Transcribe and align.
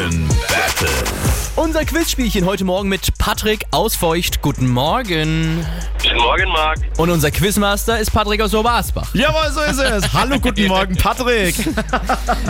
Franken 0.00 0.28
Battle. 0.48 1.19
Unser 1.62 1.84
Quizspielchen 1.84 2.46
heute 2.46 2.64
Morgen 2.64 2.88
mit 2.88 3.18
Patrick 3.18 3.66
aus 3.70 3.94
Feucht. 3.94 4.40
Guten 4.40 4.66
Morgen. 4.66 5.66
Guten 6.02 6.16
Morgen, 6.16 6.48
Marc. 6.48 6.78
Und 6.96 7.10
unser 7.10 7.30
Quizmaster 7.30 7.98
ist 8.00 8.12
Patrick 8.14 8.40
aus 8.40 8.54
Obersbach. 8.54 9.14
Jawohl, 9.14 9.52
so 9.52 9.60
ist 9.60 9.78
es. 9.78 10.10
Hallo, 10.14 10.40
guten 10.40 10.66
Morgen, 10.68 10.96
Patrick. 10.96 11.54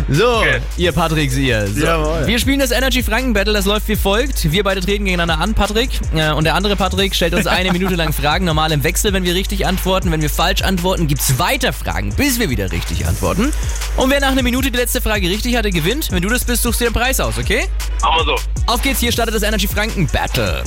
So, 0.09 0.43
ihr 0.77 0.93
Patricks, 0.93 1.35
ihr. 1.37 1.67
So. 1.67 1.81
Jawohl. 1.85 2.27
Wir 2.29 2.39
spielen 2.39 2.61
das 2.61 2.71
Energy 2.71 3.03
Franken 3.03 3.33
Battle, 3.33 3.53
das 3.53 3.65
läuft 3.65 3.89
wie 3.89 3.97
folgt. 3.97 4.53
Wir 4.53 4.63
beide 4.63 4.81
treten 4.81 5.05
gegeneinander 5.07 5.43
an, 5.43 5.55
Patrick. 5.55 5.91
Äh, 6.15 6.31
Und 6.31 6.45
der 6.45 6.55
andere 6.55 6.77
Patrick 6.77 7.15
stellt 7.15 7.35
uns 7.35 7.49
eine 7.49 7.73
Minute 7.73 7.97
lang 7.97 8.13
Fragen, 8.13 8.45
normal 8.45 8.71
im 8.71 8.85
Wechsel, 8.85 9.13
wenn 9.13 9.25
wir 9.25 9.35
richtig 9.35 9.67
antworten. 9.67 10.13
Wenn 10.13 10.23
wir 10.23 10.31
falsch 10.31 10.63
antworten, 10.63 11.09
gibt's 11.09 11.37
weiter 11.39 11.73
Fragen, 11.73 12.15
bis 12.15 12.39
wir 12.39 12.49
wieder 12.49 12.71
richtig 12.71 13.07
antworten. 13.07 13.53
Und 13.97 14.11
wer 14.11 14.21
nach 14.21 14.31
einer 14.31 14.43
Minute 14.45 14.71
die 14.71 14.79
letzte 14.79 15.01
Frage 15.01 15.29
richtig 15.29 15.57
hatte, 15.57 15.71
gewinnt. 15.71 16.13
Wenn 16.13 16.23
du 16.23 16.29
das 16.29 16.45
bist, 16.45 16.63
suchst 16.63 16.81
du 16.81 16.85
dir 16.85 16.91
den 16.91 16.95
Preis 16.95 17.19
aus, 17.19 17.39
okay? 17.39 17.67
Machen 18.03 18.17
wir 18.19 18.37
so. 18.37 18.60
Auf 18.71 18.83
geht's, 18.83 19.01
hier 19.01 19.11
startet 19.11 19.35
das 19.35 19.43
Energy 19.43 19.67
Franken 19.67 20.07
Battle. 20.07 20.63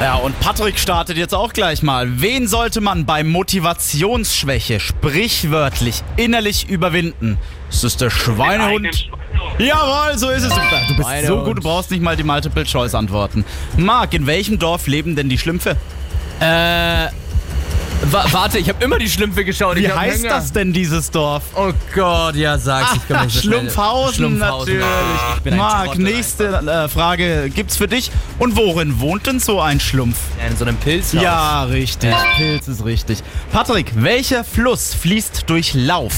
Ja, 0.00 0.16
und 0.16 0.38
Patrick 0.40 0.76
startet 0.76 1.16
jetzt 1.16 1.32
auch 1.32 1.52
gleich 1.52 1.84
mal. 1.84 2.20
Wen 2.20 2.48
sollte 2.48 2.80
man 2.80 3.06
bei 3.06 3.22
Motivationsschwäche 3.22 4.80
sprichwörtlich 4.80 6.02
innerlich 6.16 6.68
überwinden? 6.68 7.38
Ist 7.70 7.84
es 7.84 7.96
der 7.96 8.10
Schweinehund? 8.10 9.08
Jawohl, 9.58 10.18
so 10.18 10.30
ist 10.30 10.42
es. 10.42 10.48
Du 10.48 10.56
bist 10.58 10.96
so 10.96 11.02
Schweinehund. 11.04 11.44
gut, 11.44 11.58
du 11.58 11.62
brauchst 11.62 11.92
nicht 11.92 12.02
mal 12.02 12.16
die 12.16 12.24
Multiple-Choice-Antworten. 12.24 13.44
Marc, 13.76 14.12
in 14.12 14.26
welchem 14.26 14.58
Dorf 14.58 14.88
leben 14.88 15.14
denn 15.14 15.28
die 15.28 15.38
Schlümpfe? 15.38 15.76
Äh. 16.40 17.06
Wa 18.02 18.24
warte, 18.30 18.58
ich 18.58 18.68
habe 18.68 18.82
immer 18.82 18.98
die 18.98 19.08
Schlümpfe 19.08 19.44
geschaut. 19.44 19.76
Wie 19.76 19.90
heißt 19.90 20.24
Hänger. 20.24 20.34
das 20.34 20.52
denn, 20.52 20.72
dieses 20.72 21.10
Dorf? 21.10 21.42
Oh 21.54 21.72
Gott, 21.94 22.34
ja, 22.34 22.58
sag's. 22.58 22.96
Ich 22.96 23.08
nicht 23.08 23.30
so. 23.30 23.40
Schlumpfhausen, 23.40 24.14
Schlumpfhausen, 24.14 24.78
natürlich. 24.78 25.36
Ich 25.36 25.42
bin 25.42 25.52
ein 25.54 25.58
Marc, 25.58 25.98
nächste 25.98 26.46
äh, 26.46 26.88
Frage 26.88 27.50
gibt's 27.50 27.76
für 27.76 27.88
dich. 27.88 28.10
Und 28.38 28.56
worin 28.56 29.00
wohnt 29.00 29.26
denn 29.26 29.38
so 29.38 29.60
ein 29.60 29.80
Schlumpf? 29.80 30.18
einfach. 30.38 30.50
In 30.50 30.56
so 30.56 30.64
einem 30.64 30.76
Pilzhaus. 30.76 31.22
Ja, 31.22 31.64
richtig. 31.64 32.14
Pilz 32.36 32.68
ist 32.68 32.84
richtig. 32.84 33.22
Patrick, 33.52 33.92
welcher 33.94 34.44
Fluss 34.44 34.94
fließt 34.94 35.44
durch 35.48 35.74
Lauf? 35.74 36.14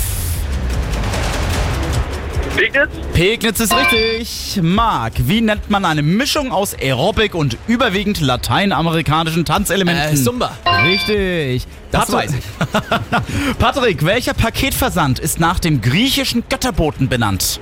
Pegnitz? 2.56 2.90
Pegnitz 3.14 3.60
ist 3.60 3.74
richtig. 3.74 4.60
Marc, 4.62 5.14
wie 5.26 5.40
nennt 5.40 5.70
man 5.70 5.84
eine 5.84 6.02
Mischung 6.02 6.52
aus 6.52 6.74
Aerobic 6.74 7.34
und 7.34 7.56
überwiegend 7.66 8.20
lateinamerikanischen 8.20 9.44
Tanzelementen? 9.44 10.14
Äh, 10.14 10.22
Zumba. 10.22 10.52
Richtig. 10.84 11.66
Das 11.90 12.06
Patrick- 12.10 12.30
weiß 12.30 12.34
ich. 12.38 13.58
Patrick, 13.58 14.04
welcher 14.04 14.34
Paketversand 14.34 15.18
ist 15.18 15.40
nach 15.40 15.60
dem 15.60 15.80
griechischen 15.80 16.44
Götterboten 16.48 17.08
benannt? 17.08 17.58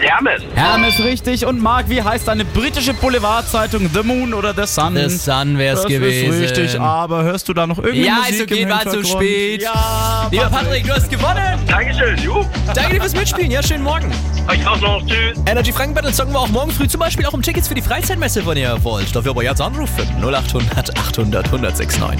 Hermes. 0.00 0.42
Hermes 0.54 0.98
richtig. 1.02 1.44
Und 1.46 1.60
Marc, 1.60 1.88
wie 1.88 2.02
heißt 2.02 2.28
eine 2.28 2.44
britische 2.44 2.94
Boulevardzeitung? 2.94 3.90
The 3.92 4.02
Moon 4.02 4.32
oder 4.34 4.54
The 4.54 4.66
Sun? 4.66 4.94
The 4.96 5.08
Sun 5.08 5.58
wär's 5.58 5.82
das 5.82 5.90
gewesen. 5.90 6.32
ist 6.32 6.56
richtig, 6.56 6.80
aber 6.80 7.22
hörst 7.24 7.48
du 7.48 7.54
da 7.54 7.66
noch 7.66 7.78
irgendeine 7.78 8.06
Ja, 8.06 8.16
Musik 8.18 8.34
ist 8.34 8.42
okay, 8.42 8.62
im 8.62 8.68
war 8.70 8.86
zu 8.86 9.04
spät. 9.04 9.62
Ja, 9.62 10.28
Lieber 10.30 10.50
Patrick, 10.50 10.84
du 10.86 10.92
hast 10.92 11.10
gewonnen. 11.10 11.58
Dankeschön. 11.66 12.16
Juhu. 12.18 12.44
Danke 12.74 12.94
dir 12.94 13.00
fürs 13.00 13.14
Mitspielen. 13.14 13.50
Ja, 13.50 13.62
schönen 13.62 13.84
Morgen. 13.84 14.12
Euch 14.48 14.66
auch 14.66 14.80
noch. 14.80 15.04
Tschüss. 15.06 15.38
Energy 15.46 15.72
Franken 15.72 15.94
Battle 15.94 16.12
zocken 16.12 16.32
wir 16.32 16.40
auch 16.40 16.48
morgen 16.48 16.70
früh 16.70 16.88
zum 16.88 17.00
Beispiel 17.00 17.26
auch 17.26 17.32
um 17.34 17.42
Tickets 17.42 17.68
für 17.68 17.74
die 17.74 17.82
Freizeitmesse, 17.82 18.46
wenn 18.46 18.56
ihr 18.56 18.82
wollt. 18.84 19.14
Dafür 19.14 19.32
aber 19.32 19.42
jetzt 19.42 19.60
anrufen. 19.60 20.06
0800 20.22 20.96
800 20.98 21.44
1069. 21.46 22.18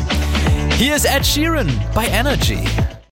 Hier 0.77 0.97
ist 0.97 1.05
Ed 1.05 1.27
Sheeran 1.27 1.69
bei 1.95 2.06
Energy. 2.06 2.59